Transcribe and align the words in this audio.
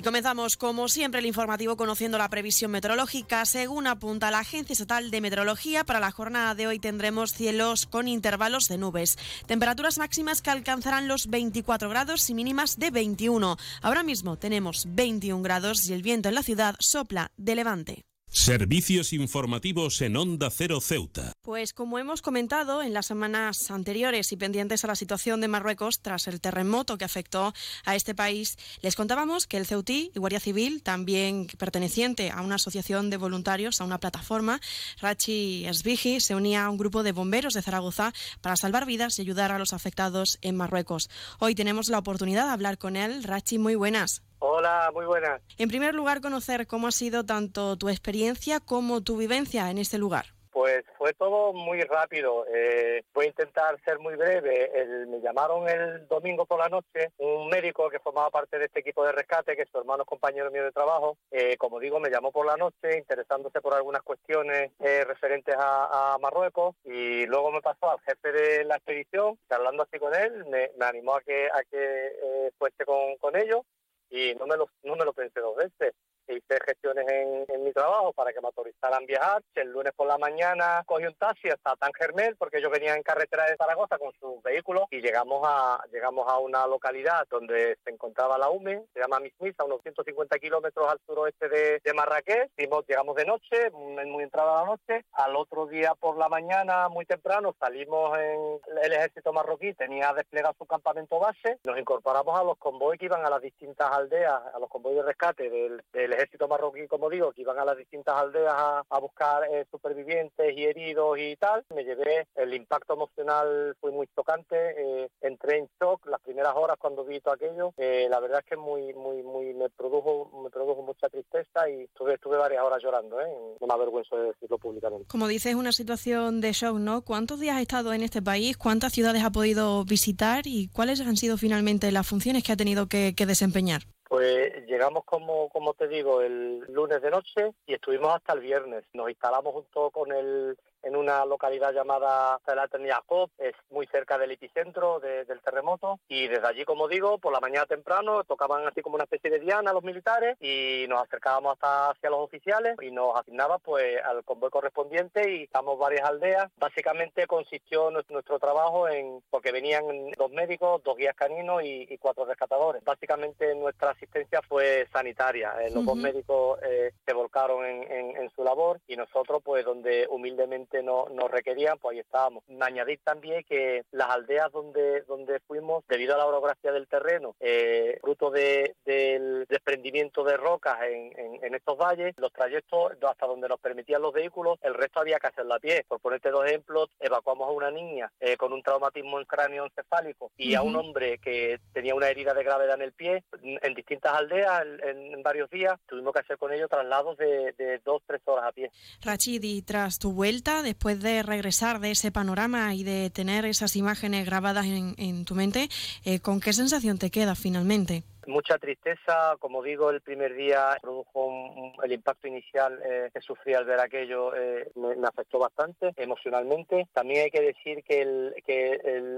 Y 0.00 0.02
comenzamos, 0.02 0.56
como 0.56 0.88
siempre, 0.88 1.20
el 1.20 1.26
informativo 1.26 1.76
conociendo 1.76 2.16
la 2.16 2.30
previsión 2.30 2.70
meteorológica. 2.70 3.44
Según 3.44 3.86
apunta 3.86 4.30
la 4.30 4.38
Agencia 4.38 4.72
Estatal 4.72 5.10
de 5.10 5.20
Meteorología, 5.20 5.84
para 5.84 6.00
la 6.00 6.10
jornada 6.10 6.54
de 6.54 6.66
hoy 6.66 6.78
tendremos 6.78 7.34
cielos 7.34 7.84
con 7.84 8.08
intervalos 8.08 8.66
de 8.68 8.78
nubes. 8.78 9.18
Temperaturas 9.44 9.98
máximas 9.98 10.40
que 10.40 10.48
alcanzarán 10.48 11.06
los 11.06 11.26
24 11.26 11.90
grados 11.90 12.30
y 12.30 12.34
mínimas 12.34 12.78
de 12.78 12.90
21. 12.90 13.58
Ahora 13.82 14.02
mismo 14.02 14.38
tenemos 14.38 14.86
21 14.88 15.42
grados 15.42 15.86
y 15.86 15.92
el 15.92 16.00
viento 16.00 16.30
en 16.30 16.36
la 16.36 16.42
ciudad 16.42 16.76
sopla 16.78 17.30
de 17.36 17.54
levante. 17.56 18.09
Servicios 18.32 19.12
informativos 19.12 20.00
en 20.02 20.16
Onda 20.16 20.50
Cero 20.50 20.80
Ceuta. 20.80 21.32
Pues 21.42 21.72
como 21.72 21.98
hemos 21.98 22.22
comentado 22.22 22.80
en 22.80 22.94
las 22.94 23.06
semanas 23.06 23.72
anteriores 23.72 24.30
y 24.30 24.36
pendientes 24.36 24.84
a 24.84 24.86
la 24.86 24.94
situación 24.94 25.40
de 25.40 25.48
Marruecos 25.48 26.00
tras 26.00 26.28
el 26.28 26.40
terremoto 26.40 26.96
que 26.96 27.04
afectó 27.04 27.52
a 27.84 27.96
este 27.96 28.14
país, 28.14 28.56
les 28.82 28.94
contábamos 28.94 29.48
que 29.48 29.56
el 29.56 29.66
Ceutí 29.66 30.12
y 30.14 30.20
Guardia 30.20 30.38
Civil, 30.38 30.80
también 30.80 31.48
perteneciente 31.58 32.30
a 32.30 32.40
una 32.42 32.54
asociación 32.54 33.10
de 33.10 33.16
voluntarios, 33.16 33.80
a 33.80 33.84
una 33.84 33.98
plataforma, 33.98 34.60
Rachi 35.00 35.66
Esvigi, 35.66 36.20
se 36.20 36.36
unía 36.36 36.66
a 36.66 36.70
un 36.70 36.78
grupo 36.78 37.02
de 37.02 37.10
bomberos 37.10 37.54
de 37.54 37.62
Zaragoza 37.62 38.12
para 38.40 38.54
salvar 38.54 38.86
vidas 38.86 39.18
y 39.18 39.22
ayudar 39.22 39.50
a 39.50 39.58
los 39.58 39.72
afectados 39.72 40.38
en 40.40 40.56
Marruecos. 40.56 41.10
Hoy 41.40 41.56
tenemos 41.56 41.88
la 41.88 41.98
oportunidad 41.98 42.46
de 42.46 42.52
hablar 42.52 42.78
con 42.78 42.94
él. 42.94 43.24
Rachi, 43.24 43.58
muy 43.58 43.74
buenas. 43.74 44.22
Hola, 44.42 44.90
muy 44.94 45.04
buenas. 45.04 45.42
En 45.58 45.68
primer 45.68 45.94
lugar, 45.94 46.22
conocer 46.22 46.66
cómo 46.66 46.88
ha 46.88 46.92
sido 46.92 47.24
tanto 47.24 47.76
tu 47.76 47.90
experiencia 47.90 48.58
como 48.58 49.02
tu 49.02 49.18
vivencia 49.18 49.70
en 49.70 49.76
este 49.76 49.98
lugar. 49.98 50.24
Pues 50.50 50.82
fue 50.96 51.12
todo 51.12 51.52
muy 51.52 51.82
rápido. 51.82 52.46
Eh, 52.52 53.04
voy 53.12 53.26
a 53.26 53.28
intentar 53.28 53.78
ser 53.84 53.98
muy 53.98 54.16
breve. 54.16 55.06
me 55.06 55.20
llamaron 55.20 55.68
el 55.68 56.08
domingo 56.08 56.46
por 56.46 56.58
la 56.58 56.70
noche 56.70 57.12
un 57.18 57.48
médico 57.48 57.88
que 57.90 58.00
formaba 58.00 58.30
parte 58.30 58.58
de 58.58 58.64
este 58.64 58.80
equipo 58.80 59.04
de 59.04 59.12
rescate, 59.12 59.54
que 59.54 59.62
es 59.62 59.68
su 59.70 59.78
hermano 59.78 60.06
compañero 60.06 60.50
mío 60.50 60.64
de 60.64 60.72
trabajo. 60.72 61.18
Eh, 61.30 61.56
como 61.58 61.78
digo, 61.78 62.00
me 62.00 62.10
llamó 62.10 62.32
por 62.32 62.46
la 62.46 62.56
noche 62.56 62.96
interesándose 62.96 63.60
por 63.60 63.74
algunas 63.74 64.02
cuestiones 64.02 64.72
eh, 64.80 65.04
referentes 65.04 65.54
a, 65.56 66.16
Marruecos 66.20 66.74
y 66.84 67.26
luego 67.26 67.52
me 67.52 67.60
pasó 67.60 67.90
al 67.90 68.00
jefe 68.00 68.32
de 68.32 68.64
la 68.64 68.76
expedición, 68.76 69.38
hablando 69.48 69.82
así 69.82 69.98
con 69.98 70.14
él, 70.14 70.44
me, 70.46 70.70
animó 70.84 71.14
a 71.14 71.20
que, 71.20 71.46
a 71.46 71.62
que 71.70 72.50
fuese 72.58 72.84
con, 72.84 73.16
con 73.16 73.36
ellos 73.36 73.62
y 74.10 74.34
no 74.34 74.46
me 74.46 74.56
lo, 74.56 74.68
no 74.82 74.96
me 74.96 75.04
lo 75.04 75.12
pensé 75.12 75.40
dos 75.40 75.56
veces 75.56 75.94
hice 76.28 76.58
gestiones 76.66 77.06
en, 77.08 77.64
mi 77.64 77.72
trabajo 77.72 78.12
para 78.12 78.32
que 78.32 78.40
me 78.40 78.46
autorizaran 78.46 79.04
viajar. 79.06 79.42
El 79.54 79.70
lunes 79.70 79.92
por 79.94 80.06
la 80.06 80.16
mañana 80.16 80.82
cogí 80.86 81.04
un 81.04 81.14
taxi 81.14 81.48
hasta 81.48 81.76
Tan 81.76 81.92
Germel 81.92 82.36
porque 82.36 82.60
yo 82.62 82.70
venía 82.70 82.94
en 82.94 83.02
carretera 83.02 83.44
de 83.44 83.56
Zaragoza 83.56 83.98
con 83.98 84.12
su 84.18 84.40
vehículo 84.42 84.86
y 84.90 85.00
llegamos 85.00 85.42
a 85.44 85.82
llegamos 85.92 86.26
a 86.28 86.38
una 86.38 86.66
localidad 86.66 87.26
donde 87.28 87.76
se 87.84 87.90
encontraba 87.90 88.38
la 88.38 88.48
UME, 88.48 88.84
se 88.94 89.00
llama 89.00 89.20
Mismis, 89.20 89.54
a 89.58 89.64
unos 89.64 89.82
150 89.82 90.38
kilómetros 90.38 90.88
al 90.90 91.00
suroeste 91.06 91.48
de, 91.48 91.80
de 91.82 91.92
Marrakech. 91.92 92.50
llegamos 92.56 93.16
de 93.16 93.24
noche, 93.24 93.70
muy 93.70 94.24
entrada 94.24 94.62
la 94.62 94.66
noche. 94.66 95.04
Al 95.12 95.36
otro 95.36 95.66
día 95.66 95.94
por 95.98 96.16
la 96.16 96.28
mañana, 96.28 96.88
muy 96.88 97.04
temprano, 97.04 97.54
salimos 97.58 98.18
en 98.18 98.60
el 98.82 98.92
ejército 98.92 99.32
marroquí, 99.32 99.74
tenía 99.74 100.12
desplegado 100.12 100.54
su 100.58 100.66
campamento 100.66 101.18
base. 101.18 101.58
Nos 101.64 101.78
incorporamos 101.78 102.38
a 102.38 102.44
los 102.44 102.56
convoys 102.58 102.98
que 102.98 103.06
iban 103.06 103.24
a 103.24 103.30
las 103.30 103.42
distintas 103.42 103.90
aldeas, 103.90 104.40
a 104.54 104.58
los 104.58 104.68
convoys 104.68 104.96
de 104.96 105.02
rescate 105.02 105.50
del, 105.50 105.82
del 105.92 106.12
ejército 106.12 106.19
marroquí, 106.48 106.86
como 106.88 107.08
digo, 107.08 107.32
que 107.32 107.42
iban 107.42 107.58
a 107.58 107.64
las 107.64 107.76
distintas 107.76 108.14
aldeas 108.14 108.54
a, 108.54 108.98
buscar 109.00 109.44
eh, 109.50 109.64
supervivientes 109.70 110.56
y 110.56 110.64
heridos 110.64 111.18
y 111.18 111.36
tal. 111.36 111.64
Me 111.74 111.84
llevé, 111.84 112.26
el 112.34 112.52
impacto 112.54 112.94
emocional 112.94 113.76
fue 113.80 113.90
muy 113.90 114.06
tocante, 114.08 114.56
eh, 114.56 115.08
entré 115.22 115.58
en 115.58 115.68
shock 115.80 116.06
las 116.06 116.20
primeras 116.20 116.54
horas 116.54 116.76
cuando 116.78 117.04
vi 117.04 117.20
todo 117.20 117.34
aquello. 117.34 117.72
Eh, 117.76 118.08
la 118.10 118.20
verdad 118.20 118.40
es 118.40 118.46
que 118.46 118.56
muy, 118.56 118.92
muy, 118.94 119.22
muy, 119.22 119.54
me 119.54 119.70
produjo, 119.70 120.30
me 120.42 120.50
produjo 120.50 120.82
mucha 120.82 121.08
tristeza 121.08 121.68
y 121.68 121.84
estuve, 121.84 122.14
estuve 122.14 122.36
varias 122.36 122.62
horas 122.62 122.82
llorando, 122.82 123.16
no 123.60 123.66
me 123.66 123.74
avergüenzo 123.74 124.16
de 124.16 124.28
decirlo 124.28 124.58
públicamente. 124.58 125.06
Como 125.08 125.28
dices, 125.28 125.54
una 125.54 125.72
situación 125.72 126.40
de 126.40 126.52
shock, 126.52 126.76
¿no? 126.78 127.02
¿Cuántos 127.02 127.40
días 127.40 127.56
ha 127.56 127.62
estado 127.62 127.92
en 127.92 128.02
este 128.02 128.20
país? 128.20 128.56
¿Cuántas 128.56 128.92
ciudades 128.92 129.22
ha 129.24 129.30
podido 129.30 129.84
visitar? 129.84 130.46
¿Y 130.46 130.68
cuáles 130.68 131.00
han 131.00 131.16
sido 131.16 131.38
finalmente 131.38 131.90
las 131.92 132.06
funciones 132.06 132.42
que 132.44 132.52
ha 132.52 132.56
tenido 132.56 132.88
que 132.88 133.14
desempeñar? 133.26 133.82
Pues 134.10 134.66
llegamos, 134.66 135.04
como, 135.04 135.48
como 135.50 135.72
te 135.72 135.86
digo, 135.86 136.20
el 136.20 136.64
lunes 136.72 137.00
de 137.00 137.12
noche 137.12 137.52
y 137.64 137.74
estuvimos 137.74 138.12
hasta 138.12 138.32
el 138.32 138.40
viernes. 138.40 138.82
Nos 138.92 139.08
instalamos 139.08 139.52
junto 139.52 139.92
con 139.92 140.10
el 140.10 140.58
en 140.82 140.96
una 140.96 141.24
localidad 141.24 141.72
llamada 141.72 142.38
Salat 142.46 142.70
Jacob, 142.70 143.30
es 143.38 143.54
muy 143.70 143.86
cerca 143.86 144.18
del 144.18 144.30
epicentro 144.32 145.00
del 145.00 145.40
terremoto 145.40 146.00
y 146.08 146.28
desde 146.28 146.46
allí, 146.46 146.64
como 146.64 146.88
digo, 146.88 147.18
por 147.18 147.32
la 147.32 147.40
mañana 147.40 147.66
temprano 147.66 148.24
tocaban 148.24 148.66
así 148.66 148.82
como 148.82 148.94
una 148.94 149.04
especie 149.04 149.30
de 149.30 149.40
diana 149.40 149.72
los 149.72 149.82
militares 149.82 150.36
y 150.40 150.86
nos 150.88 151.02
acercábamos 151.02 151.54
hasta 151.54 151.90
hacia 151.90 152.10
los 152.10 152.20
oficiales 152.20 152.76
y 152.80 152.90
nos 152.90 153.18
asignaba 153.18 153.58
pues 153.58 153.98
al 154.04 154.24
convoy 154.24 154.50
correspondiente 154.50 155.36
y 155.36 155.42
estamos 155.44 155.78
varias 155.78 156.08
aldeas. 156.08 156.50
Básicamente 156.58 157.26
consistió 157.26 157.90
nuestro, 157.90 158.38
trabajo 158.38 158.88
en, 158.88 159.22
porque 159.30 159.52
venían 159.52 159.84
dos 160.16 160.30
médicos, 160.30 160.82
dos 160.82 160.96
guías 160.96 161.16
caninos 161.16 161.62
y, 161.64 161.98
cuatro 161.98 162.24
rescatadores. 162.24 162.82
Básicamente 162.82 163.54
nuestra 163.54 163.90
asistencia 163.90 164.40
fue 164.48 164.88
sanitaria. 164.92 165.52
Eh, 165.60 165.70
los 165.70 165.84
dos 165.84 165.96
médicos 165.96 166.58
eh, 166.62 166.92
se 167.04 167.12
volcaron 167.12 167.64
en, 167.66 168.16
en 168.16 168.30
su 168.30 168.42
labor 168.42 168.80
y 168.86 168.96
nosotros 168.96 169.42
pues 169.44 169.64
donde 169.64 170.06
humildemente 170.08 170.69
no, 170.82 171.06
nos 171.10 171.30
requerían, 171.30 171.78
pues 171.78 171.94
ahí 171.94 172.00
estábamos. 172.00 172.44
Añadir 172.60 173.00
también 173.02 173.44
que 173.44 173.84
las 173.90 174.10
aldeas 174.10 174.52
donde, 174.52 175.02
donde 175.02 175.40
fuimos, 175.40 175.84
debido 175.88 176.14
a 176.14 176.18
la 176.18 176.26
orografía 176.26 176.72
del 176.72 176.86
terreno, 176.86 177.34
eh, 177.40 177.98
fruto 178.00 178.30
de, 178.30 178.76
del 178.84 179.46
desprendimiento 179.48 180.24
de 180.24 180.36
rocas 180.36 180.78
en, 180.82 181.12
en, 181.42 181.54
estos 181.54 181.76
valles, 181.76 182.14
los 182.16 182.32
trayectos 182.32 182.92
hasta 183.08 183.26
donde 183.26 183.48
nos 183.48 183.60
permitían 183.60 184.02
los 184.02 184.12
vehículos, 184.12 184.58
el 184.62 184.74
resto 184.74 185.00
había 185.00 185.18
que 185.18 185.26
hacerlo 185.26 185.54
a 185.54 185.58
pie. 185.58 185.84
Por 185.88 186.00
ponerte 186.00 186.30
dos 186.30 186.46
ejemplos, 186.46 186.88
evacuamos 187.00 187.48
a 187.48 187.52
una 187.52 187.70
niña 187.70 188.10
eh, 188.20 188.36
con 188.36 188.52
un 188.52 188.62
traumatismo 188.62 189.18
en 189.18 189.24
cráneo 189.24 189.64
encefálico 189.64 190.30
y 190.36 190.54
a 190.54 190.62
un 190.62 190.76
hombre 190.76 191.18
que 191.18 191.58
tenía 191.72 191.94
una 191.94 192.08
herida 192.08 192.34
de 192.34 192.44
gravedad 192.44 192.76
en 192.76 192.82
el 192.82 192.92
pie, 192.92 193.24
en 193.42 193.74
distintas 193.74 194.14
aldeas, 194.14 194.64
en, 194.82 195.22
varios 195.22 195.50
días, 195.50 195.78
tuvimos 195.86 196.12
que 196.14 196.20
hacer 196.20 196.38
con 196.38 196.52
ellos 196.52 196.68
traslados 196.70 197.16
de, 197.18 197.52
de 197.58 197.78
dos, 197.84 198.02
tres 198.06 198.22
horas 198.24 198.46
a 198.46 198.52
pie. 198.52 198.70
Rachidi, 199.02 199.62
tras 199.62 199.98
tu 199.98 200.12
vuelta, 200.12 200.59
después 200.62 201.00
de 201.00 201.22
regresar 201.22 201.80
de 201.80 201.92
ese 201.92 202.10
panorama 202.10 202.74
y 202.74 202.84
de 202.84 203.10
tener 203.10 203.44
esas 203.44 203.76
imágenes 203.76 204.26
grabadas 204.26 204.66
en, 204.66 205.24
tu 205.24 205.34
mente, 205.34 205.68
eh, 206.04 206.20
¿con 206.20 206.40
qué 206.40 206.52
sensación 206.52 206.98
te 206.98 207.10
queda 207.10 207.34
finalmente? 207.34 208.04
Mucha 208.26 208.58
tristeza, 208.58 209.36
como 209.38 209.62
digo, 209.62 209.90
el 209.90 210.02
primer 210.02 210.34
día 210.34 210.76
produjo 210.80 211.72
el 211.82 211.92
impacto 211.92 212.28
inicial 212.28 212.78
eh, 212.84 213.10
que 213.12 213.20
sufrí 213.20 213.54
al 213.54 213.64
ver 213.64 213.80
aquello, 213.80 214.34
eh, 214.36 214.70
me, 214.74 215.06
afectó 215.06 215.38
bastante 215.38 215.92
emocionalmente. 215.96 216.86
También 216.92 217.24
hay 217.24 217.30
que 217.30 217.40
decir 217.40 217.82
que 217.82 218.02
el, 218.02 218.34
que 218.44 218.72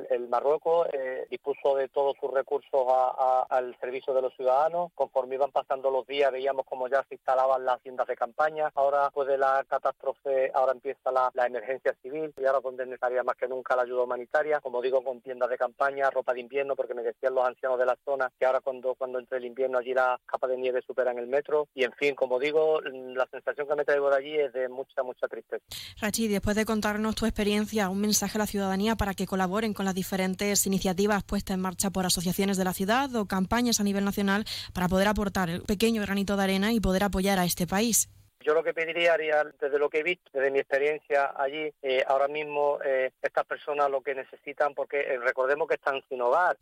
el, 0.09 0.29
Marruecos 0.29 0.87
eh, 0.93 1.27
dispuso 1.29 1.77
de 1.77 1.89
todos 1.89 2.17
sus 2.19 2.33
recursos 2.33 2.87
al 3.51 3.77
servicio 3.81 4.15
de 4.15 4.23
los 4.23 4.35
ciudadanos. 4.35 4.93
Conforme 4.95 5.35
iban 5.35 5.51
pasando 5.51 5.91
los 5.91 6.07
días, 6.07 6.33
veíamos 6.33 6.65
como 6.65 6.89
ya 6.89 7.05
se 7.09 7.17
instalaban 7.17 7.65
las 7.65 7.81
tiendas 7.83 8.07
de 8.07 8.17
campaña. 8.17 8.71
Ahora, 8.75 9.05
después 9.05 9.29
de 9.29 9.37
la 9.37 9.65
catástrofe, 9.69 10.51
ahora 10.55 10.73
empieza 10.73 11.11
la, 11.11 11.31
emergencia 11.47 11.95
civil 12.03 12.33
y 12.39 12.45
ahora 12.47 12.61
donde 12.61 12.87
necesaria 12.87 13.23
más 13.25 13.37
que 13.37 13.49
nunca 13.49 13.77
la 13.77 13.83
ayuda 13.83 14.05
humanitaria. 14.05 14.61
Como 14.61 14.81
digo, 14.81 15.03
con 15.03 15.21
tiendas 15.21 15.51
de 15.51 15.59
campaña, 15.59 16.09
ropa 16.09 16.33
de 16.33 16.41
invierno, 16.41 16.77
porque 16.77 16.95
me 16.95 17.03
decían 17.03 17.35
los 17.35 17.45
ancianos 17.45 17.79
de 17.79 17.87
la 17.87 17.99
zona 18.05 18.31
que 18.39 18.47
ahora 18.47 18.61
cuando 18.61 18.95
cuando 19.03 19.19
entre 19.19 19.39
el 19.39 19.47
invierno 19.47 19.79
allí 19.79 19.95
las 19.95 20.21
capas 20.27 20.49
de 20.49 20.57
nieve 20.57 20.81
superan 20.87 21.19
el 21.19 21.27
metro 21.27 21.67
y 21.75 21.83
en 21.83 21.91
fin, 21.95 22.15
como 22.15 22.39
digo, 22.39 22.81
la 22.83 23.27
sensación 23.33 23.67
que 23.67 23.75
me 23.75 23.85
traigo 23.85 24.09
de 24.09 24.17
allí 24.17 24.37
es 24.37 24.53
de 24.53 24.69
mucha, 24.69 25.03
mucha 25.03 25.27
tristeza. 25.27 25.65
Rachi, 26.01 26.29
después 26.29 26.55
de 26.55 26.65
contarnos 26.65 27.17
tu 27.17 27.27
experiencia, 27.27 27.89
un 27.89 28.01
mensaje 28.01 28.39
a 28.39 28.43
la 28.43 28.47
ciudadanía 28.47 28.95
para 28.95 29.15
que 29.15 29.27
colaboren 29.27 29.75
con 29.75 29.87
las 29.87 29.97
diferentes 29.97 30.69
iniciativas 30.69 31.25
puestas 31.25 31.55
en 31.55 31.63
marcha 31.63 31.91
por 31.91 32.07
asociaciones 32.07 32.57
de 32.57 32.63
la 32.63 32.75
ciudad 32.75 33.13
o 33.17 33.27
campañas 33.27 33.81
a 33.81 33.83
nivel 33.83 34.05
nacional 34.05 34.45
para 34.73 34.87
poder 34.87 35.09
aportar 35.09 35.51
el 35.51 35.63
pequeño 35.63 36.01
granito 36.03 36.37
de 36.37 36.45
arena 36.45 36.73
y 36.73 36.79
poder 36.79 37.03
apoyar 37.03 37.41
a 37.41 37.45
este 37.45 37.67
país. 37.67 38.09
Yo 38.43 38.55
lo 38.55 38.63
que 38.63 38.75
pediría, 38.75 39.17
desde 39.17 39.79
lo 39.79 39.89
que 39.89 40.01
he 40.01 40.03
visto, 40.03 40.31
desde 40.33 40.51
mi 40.51 40.59
experiencia 40.59 41.33
allí, 41.37 41.73
eh, 41.83 42.03
ahora 42.07 42.29
mismo 42.29 42.79
eh, 42.85 43.13
estas 43.23 43.45
personas 43.47 43.91
lo 43.91 44.01
que 44.01 44.15
necesitan, 44.15 44.75
porque 44.75 45.01
eh, 45.01 45.19
recordemos 45.19 45.69
que 45.69 45.75
están 45.75 46.03
sin 46.09 46.21
hogar, 46.21 46.57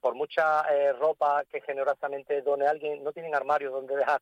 por 0.00 0.14
mucha 0.14 0.62
ropa 0.98 1.44
que 1.50 1.60
generosamente 1.60 2.42
done 2.42 2.66
alguien, 2.66 3.02
no 3.02 3.12
tienen 3.12 3.34
armarios 3.34 3.72
donde 3.72 3.96
dejar 3.96 4.20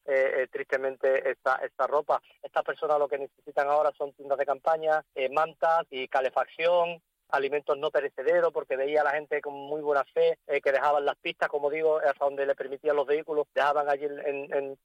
tristemente 0.50 1.31
esta, 1.31 1.56
esta 1.56 1.87
ropa. 1.87 2.20
Estas 2.43 2.64
personas 2.64 2.99
lo 2.99 3.08
que 3.08 3.19
necesitan 3.19 3.69
ahora 3.69 3.93
son 3.96 4.12
tiendas 4.12 4.38
de 4.38 4.46
campaña, 4.46 5.05
mantas 5.31 5.87
y 5.91 6.08
calefacción, 6.08 7.00
alimentos 7.30 7.76
no 7.78 7.90
perecederos, 7.90 8.52
porque 8.52 8.76
veía 8.76 9.00
a 9.00 9.04
la 9.04 9.10
gente 9.12 9.40
con 9.40 9.54
muy 9.54 9.80
buena 9.80 10.04
fe 10.04 10.38
eh, 10.46 10.60
que 10.60 10.72
dejaban 10.72 11.04
las 11.04 11.16
pistas, 11.16 11.48
como 11.48 11.70
digo, 11.70 11.98
hasta 11.98 12.24
donde 12.24 12.46
le 12.46 12.54
permitían 12.54 12.96
los 12.96 13.06
vehículos, 13.06 13.46
dejaban 13.54 13.88
allí 13.88 14.04
en, 14.04 14.52
en, 14.52 14.78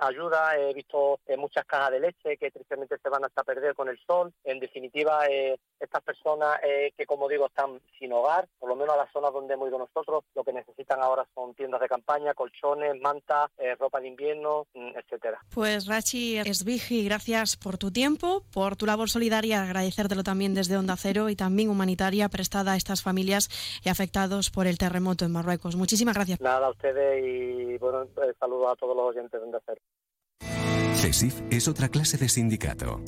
ayuda. 0.00 0.56
He 0.56 0.72
visto 0.72 1.20
eh, 1.26 1.36
muchas 1.36 1.64
cajas 1.66 1.90
de 1.90 2.00
leche 2.00 2.36
que 2.38 2.50
tristemente 2.50 2.96
se 3.02 3.08
van 3.08 3.24
hasta 3.24 3.44
perder 3.44 3.74
con 3.74 3.88
el 3.88 3.98
sol. 4.06 4.32
En 4.44 4.60
definitiva, 4.60 5.26
eh, 5.26 5.58
estas 5.78 6.02
personas 6.02 6.58
que, 6.96 7.06
como 7.06 7.28
digo, 7.28 7.46
están 7.46 7.80
sin 7.98 8.12
hogar, 8.12 8.48
por 8.58 8.68
lo 8.68 8.76
menos 8.76 8.94
a 8.94 8.98
las 8.98 9.12
zonas 9.12 9.32
donde 9.32 9.54
hemos 9.54 9.68
ido 9.68 9.78
nosotros, 9.78 10.24
lo 10.34 10.42
que 10.42 10.52
necesitan 10.52 11.02
ahora 11.02 11.26
son 11.34 11.54
tiendas 11.54 11.80
de 11.80 11.88
campaña, 11.88 12.34
colchones, 12.34 12.98
mantas, 13.00 13.50
ropa 13.78 14.00
de 14.00 14.08
invierno, 14.08 14.66
mm, 14.74 14.96
etcétera. 14.96 15.38
Pues 15.52 15.86
Rachi 15.86 16.38
Esvigi, 16.38 17.04
gracias 17.04 17.56
por 17.56 17.76
tu 17.76 17.90
tiempo, 17.90 18.42
por 18.52 18.76
tu 18.76 18.86
labor 18.86 19.10
solidaria, 19.10 19.62
agradecértelo 19.62 20.22
también 20.22 20.54
desde 20.54 20.76
Onda 20.76 20.96
Cero 20.96 21.28
y 21.28 21.36
también 21.36 21.45
humanitaria 21.68 22.28
prestada 22.28 22.72
a 22.72 22.76
estas 22.76 23.02
familias 23.02 23.48
y 23.84 23.88
afectados 23.88 24.50
por 24.50 24.66
el 24.66 24.78
terremoto 24.78 25.24
en 25.24 25.32
Marruecos. 25.32 25.76
Muchísimas 25.76 26.14
gracias. 26.14 26.40
Nada, 26.40 26.66
a 26.66 26.70
ustedes 26.70 27.24
y 27.24 27.78
bueno, 27.78 28.06
saludos 28.38 28.72
a 28.72 28.76
todos 28.76 28.96
los 28.96 29.06
oyentes 29.06 29.40
CESIF 30.96 31.40
es 31.50 31.68
otra 31.68 31.88
clase 31.88 32.16
de 32.16 32.28
sindicato. 32.28 33.00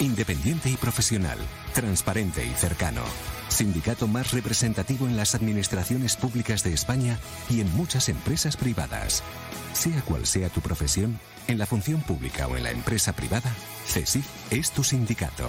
Independiente 0.00 0.68
y 0.68 0.76
profesional, 0.76 1.38
transparente 1.74 2.44
y 2.44 2.50
cercano. 2.50 3.02
Sindicato 3.48 4.08
más 4.08 4.32
representativo 4.32 5.06
en 5.06 5.16
las 5.16 5.34
administraciones 5.34 6.16
públicas 6.16 6.64
de 6.64 6.74
España 6.74 7.18
y 7.48 7.60
en 7.60 7.72
muchas 7.76 8.08
empresas 8.08 8.56
privadas. 8.56 9.22
Sea 9.72 10.02
cual 10.02 10.26
sea 10.26 10.48
tu 10.48 10.60
profesión, 10.60 11.18
en 11.46 11.58
la 11.58 11.66
función 11.66 12.02
pública 12.02 12.46
o 12.48 12.56
en 12.56 12.64
la 12.64 12.72
empresa 12.72 13.12
privada, 13.14 13.54
CESIF 13.86 14.26
es 14.50 14.72
tu 14.72 14.82
sindicato. 14.82 15.48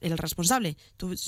el 0.00 0.18
responsable, 0.18 0.76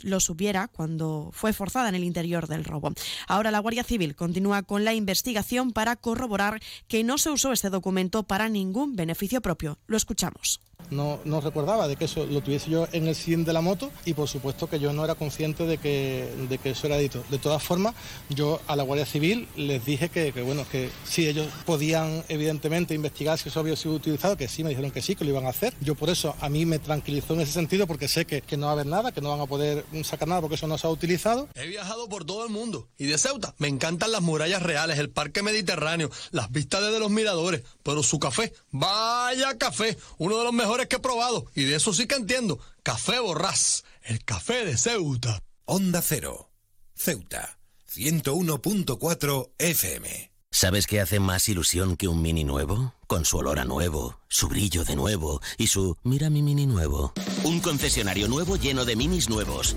lo 0.03 0.21
supiera 0.21 0.69
cuando 0.69 1.31
fue 1.33 1.53
forzada 1.53 1.89
en 1.89 1.95
el 1.95 2.05
interior 2.05 2.49
del 2.49 2.65
robo. 2.65 2.93
Ahora 3.27 3.51
la 3.51 3.61
Guardia 3.61 3.85
Civil 3.85 4.17
continúa 4.17 4.63
con 4.63 4.85
la 4.85 4.95
investigación 4.95 5.73
para 5.73 5.97
corroborar 5.97 6.61
que 6.89 7.05
no 7.05 7.19
se 7.19 7.31
usó 7.31 7.53
este 7.53 7.71
documento 7.71 8.25
para 8.25 8.49
ningún 8.49 8.97
beneficio 8.97 9.41
propio. 9.41 9.79
Lo 9.87 9.97
escuchamos. 9.97 10.61
No, 10.91 11.21
no 11.25 11.41
recordaba 11.41 11.89
de 11.89 11.97
que 11.97 12.05
eso 12.05 12.27
lo 12.27 12.41
tuviese 12.41 12.71
yo 12.71 12.87
en 12.93 13.07
el 13.07 13.15
sillín 13.15 13.45
de 13.45 13.53
la 13.53 13.61
moto 13.61 13.91
y 14.05 14.15
por 14.15 14.29
supuesto 14.29 14.69
que 14.69 14.79
yo 14.79 14.93
no 14.93 15.05
era 15.05 15.15
consciente 15.15 15.65
de 15.65 15.79
que, 15.79 16.29
de 16.49 16.59
que 16.59 16.71
eso 16.71 16.87
era 16.87 16.99
edito. 16.99 17.23
De 17.31 17.39
todas 17.39 17.63
formas, 17.63 17.95
yo 18.29 18.61
a 18.67 18.77
la 18.77 18.83
Guardia 18.83 19.07
Civil 19.07 19.49
les 19.57 19.85
dije 19.85 20.09
que, 20.09 20.31
bueno, 20.43 20.67
que 20.71 20.91
si 21.05 21.27
ellos 21.27 21.49
podían 21.65 22.25
evidentemente 22.29 22.95
investigar 22.95 23.39
si 23.39 23.49
eso 23.49 23.61
había 23.61 23.77
sido 23.77 23.95
utilizado, 23.95 24.37
que 24.37 24.49
sí, 24.49 24.63
me 24.63 24.71
dijeron 24.71 24.91
que 24.91 25.03
sí, 25.03 25.15
que 25.15 25.25
lo 25.25 25.31
iban 25.31 25.47
a 25.47 25.51
hacer. 25.51 25.75
Yo 25.81 25.95
por 25.95 26.11
eso 26.11 26.35
a 26.41 26.49
mí 26.49 26.67
me 26.67 26.79
tranquilizó 26.79 27.35
en 27.35 27.41
ese 27.41 27.53
sentido 27.53 27.87
porque 27.87 28.09
sé 28.09 28.27
que, 28.27 28.43
que 28.43 28.57
no 28.57 28.67
va 28.67 28.73
a 28.73 28.75
haber 28.75 28.87
nada, 28.87 29.13
que 29.13 29.21
no 29.21 29.31
van 29.31 29.41
a 29.41 29.47
poder 29.47 29.85
sacar 30.05 30.29
nada 30.29 30.41
porque 30.41 30.57
eso 30.57 30.67
no 30.67 30.79
se 30.79 30.87
ha 30.87 30.91
utilizado. 30.91 31.49
He 31.55 31.67
viajado 31.67 32.09
por 32.09 32.25
todo 32.25 32.45
el 32.45 32.51
mundo 32.51 32.89
y 32.99 33.07
de 33.07 33.19
Ceuta 33.19 33.55
me 33.59 33.69
encantan 33.69 34.13
las 34.13 34.23
murallas 34.23 34.63
reales, 34.63 34.99
el 34.99 35.11
parque 35.11 35.43
mediterráneo, 35.43 36.11
las 36.31 36.51
vistas 36.51 36.83
desde 36.83 36.99
los 36.99 37.11
miradores, 37.11 37.63
pero 37.83 38.03
su 38.03 38.19
café, 38.19 38.53
vaya 38.71 39.57
café, 39.59 39.97
uno 40.19 40.39
de 40.39 40.45
los 40.45 40.53
mejores 40.53 40.72
que 40.89 40.97
he 40.97 40.99
probado 41.01 41.47
y 41.55 41.65
de 41.65 41.77
eso 41.77 41.93
sí 41.93 42.07
que 42.07 42.15
entiendo. 42.15 42.59
Café 42.83 43.21
Borrás, 43.21 43.85
el 44.03 44.25
café 44.25 44.65
de 44.65 44.77
Ceuta. 44.77 45.43
Onda 45.65 46.03
Cero, 46.03 46.51
Ceuta, 46.95 47.59
101.4 47.89 49.53
FM. 49.59 50.33
¿Sabes 50.51 50.87
qué 50.87 51.01
hace 51.01 51.19
más 51.19 51.49
ilusión 51.49 51.97
que 51.97 52.09
un 52.09 52.21
mini 52.21 52.45
nuevo? 52.45 52.95
Con 53.07 53.25
su 53.25 53.39
olor 53.39 53.59
a 53.59 53.65
nuevo, 53.65 54.21
su 54.29 54.49
brillo 54.49 54.85
de 54.85 54.97
nuevo 54.97 55.41
y 55.57 55.69
su 55.69 55.97
mira 56.03 56.31
mi 56.31 56.43
mini 56.43 56.67
nuevo. 56.67 57.15
Un 57.45 57.61
concesionario 57.61 58.29
nuevo 58.29 58.57
lleno 58.57 58.85
de 58.85 58.97
minis 58.97 59.31
nuevos. 59.31 59.77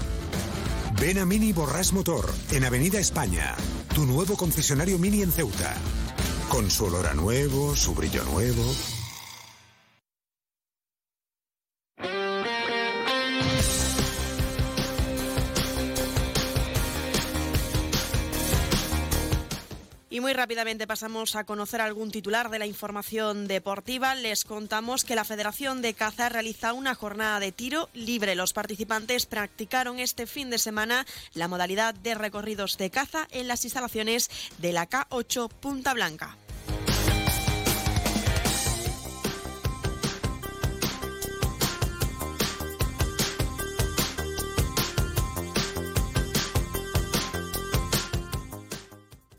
Ven 0.99 1.19
a 1.19 1.25
Mini 1.25 1.53
Borrás 1.53 1.93
Motor, 1.93 2.29
en 2.51 2.65
Avenida 2.65 2.99
España. 2.99 3.55
Tu 3.93 4.05
nuevo 4.05 4.35
concesionario 4.35 4.97
Mini 4.97 5.21
en 5.21 5.31
Ceuta. 5.31 5.75
Con 6.49 6.69
su 6.71 6.85
olor 6.85 7.07
a 7.07 7.13
nuevo, 7.13 7.75
su 7.75 7.93
brillo 7.93 8.23
nuevo. 8.25 8.63
Y 20.15 20.21
muy 20.21 20.31
rápidamente 20.31 20.87
pasamos 20.87 21.35
a 21.35 21.43
conocer 21.43 21.81
algún 21.81 22.09
titular 22.09 22.49
de 22.49 22.57
la 22.57 22.65
información 22.65 23.49
deportiva. 23.49 24.15
Les 24.15 24.45
contamos 24.45 25.03
que 25.03 25.13
la 25.13 25.25
Federación 25.25 25.81
de 25.81 25.93
Caza 25.93 26.29
realiza 26.29 26.71
una 26.71 26.95
jornada 26.95 27.41
de 27.41 27.51
tiro 27.51 27.89
libre. 27.93 28.33
Los 28.33 28.53
participantes 28.53 29.25
practicaron 29.25 29.99
este 29.99 30.25
fin 30.25 30.49
de 30.49 30.57
semana 30.57 31.05
la 31.33 31.49
modalidad 31.49 31.93
de 31.95 32.15
recorridos 32.15 32.77
de 32.77 32.91
caza 32.91 33.27
en 33.29 33.49
las 33.49 33.65
instalaciones 33.65 34.29
de 34.57 34.71
la 34.71 34.87
K8 34.89 35.49
Punta 35.49 35.93
Blanca. 35.93 36.37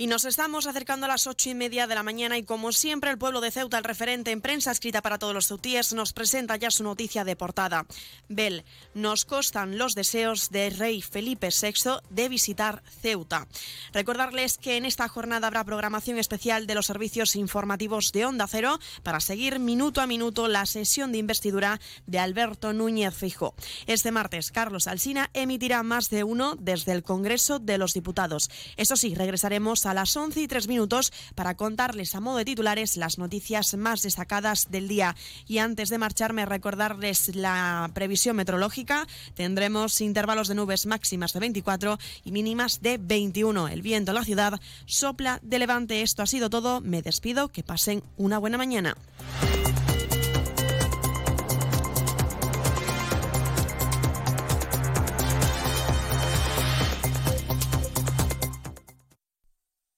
Y 0.00 0.06
nos 0.06 0.24
estamos 0.24 0.68
acercando 0.68 1.06
a 1.06 1.08
las 1.08 1.26
ocho 1.26 1.50
y 1.50 1.56
media 1.56 1.88
de 1.88 1.96
la 1.96 2.04
mañana 2.04 2.38
y 2.38 2.44
como 2.44 2.70
siempre 2.70 3.10
el 3.10 3.18
pueblo 3.18 3.40
de 3.40 3.50
Ceuta, 3.50 3.78
el 3.78 3.82
referente 3.82 4.30
en 4.30 4.40
prensa 4.40 4.70
escrita 4.70 5.02
para 5.02 5.18
todos 5.18 5.34
los 5.34 5.48
ceutíes, 5.48 5.92
nos 5.92 6.12
presenta 6.12 6.54
ya 6.54 6.70
su 6.70 6.84
noticia 6.84 7.24
de 7.24 7.34
portada. 7.34 7.84
Bel, 8.28 8.64
nos 8.94 9.24
costan 9.24 9.76
los 9.76 9.96
deseos 9.96 10.50
de 10.50 10.70
rey 10.70 11.02
Felipe 11.02 11.48
VI 11.48 11.98
de 12.10 12.28
visitar 12.28 12.84
Ceuta. 13.02 13.48
Recordarles 13.92 14.56
que 14.56 14.76
en 14.76 14.84
esta 14.84 15.08
jornada 15.08 15.48
habrá 15.48 15.64
programación 15.64 16.16
especial 16.18 16.68
de 16.68 16.76
los 16.76 16.86
servicios 16.86 17.34
informativos 17.34 18.12
de 18.12 18.24
Onda 18.24 18.46
Cero 18.46 18.78
para 19.02 19.18
seguir 19.18 19.58
minuto 19.58 20.00
a 20.00 20.06
minuto 20.06 20.46
la 20.46 20.64
sesión 20.66 21.10
de 21.10 21.18
investidura 21.18 21.80
de 22.06 22.20
Alberto 22.20 22.72
Núñez 22.72 23.16
Fijo. 23.16 23.56
Este 23.88 24.12
martes, 24.12 24.52
Carlos 24.52 24.86
Alsina 24.86 25.28
emitirá 25.34 25.82
más 25.82 26.08
de 26.08 26.22
uno 26.22 26.54
desde 26.54 26.92
el 26.92 27.02
Congreso 27.02 27.58
de 27.58 27.78
los 27.78 27.94
Diputados. 27.94 28.48
Eso 28.76 28.94
sí, 28.94 29.16
regresaremos 29.16 29.87
a 29.88 29.94
las 29.94 30.16
11 30.16 30.40
y 30.40 30.48
3 30.48 30.68
minutos 30.68 31.12
para 31.34 31.56
contarles 31.56 32.14
a 32.14 32.20
modo 32.20 32.38
de 32.38 32.44
titulares 32.44 32.96
las 32.96 33.18
noticias 33.18 33.74
más 33.74 34.02
destacadas 34.02 34.70
del 34.70 34.88
día. 34.88 35.16
Y 35.46 35.58
antes 35.58 35.88
de 35.88 35.98
marcharme, 35.98 36.46
recordarles 36.46 37.34
la 37.34 37.90
previsión 37.94 38.36
meteorológica. 38.36 39.06
Tendremos 39.34 40.00
intervalos 40.00 40.48
de 40.48 40.54
nubes 40.54 40.86
máximas 40.86 41.32
de 41.32 41.40
24 41.40 41.98
y 42.24 42.32
mínimas 42.32 42.80
de 42.82 42.98
21. 42.98 43.68
El 43.68 43.82
viento 43.82 44.12
en 44.12 44.16
la 44.16 44.24
ciudad 44.24 44.60
sopla 44.86 45.40
de 45.42 45.58
levante. 45.58 46.02
Esto 46.02 46.22
ha 46.22 46.26
sido 46.26 46.50
todo. 46.50 46.80
Me 46.80 47.02
despido. 47.02 47.48
Que 47.48 47.62
pasen 47.62 48.02
una 48.16 48.38
buena 48.38 48.58
mañana. 48.58 48.96